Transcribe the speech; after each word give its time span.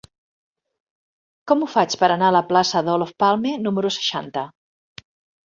Com 1.51 1.61
ho 1.61 1.67
faig 1.73 1.93
per 2.05 2.09
anar 2.15 2.31
a 2.31 2.35
la 2.37 2.41
plaça 2.53 2.83
d'Olof 2.89 3.13
Palme 3.25 3.53
número 3.67 3.93
seixanta? 3.99 4.47